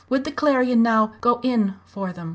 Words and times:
Would 0.09 0.23
the 0.23 0.31
Clarion 0.31 0.81
now 0.81 1.13
"go 1.21 1.39
in" 1.43 1.75
for 1.85 2.11
them? 2.11 2.29